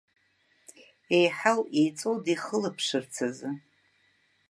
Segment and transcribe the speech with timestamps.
[1.17, 3.49] Еиҳау еиҵоу дихылаԥшырц азы.